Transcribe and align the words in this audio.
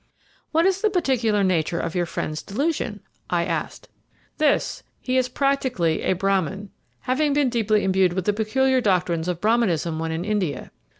"What 0.51 0.65
is 0.65 0.81
the 0.81 0.89
particular 0.89 1.43
nature 1.43 1.79
of 1.79 1.93
your 1.93 2.07
friend's 2.07 2.41
delusion?" 2.41 3.01
I 3.29 3.45
asked. 3.45 3.87
"This. 4.39 4.81
He 4.99 5.15
is 5.15 5.29
practically 5.29 6.01
a 6.01 6.13
Brahmin, 6.13 6.71
having 7.01 7.33
been 7.33 7.49
deeply 7.51 7.83
imbued 7.83 8.13
with 8.13 8.25
the 8.25 8.33
peculiar 8.33 8.81
doctrines 8.81 9.27
of 9.27 9.39
Brahminism 9.39 9.99
when 9.99 10.11
in 10.11 10.25
India. 10.25 10.71